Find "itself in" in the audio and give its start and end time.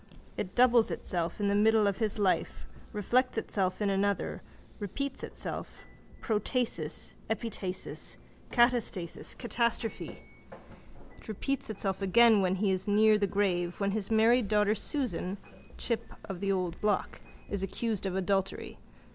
0.89-1.47, 3.37-3.89